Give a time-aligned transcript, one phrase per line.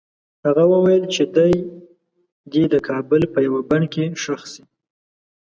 [0.45, 1.53] هغه وویل چې دی
[2.51, 4.63] دې د کابل په یوه بڼ کې ښخ شي.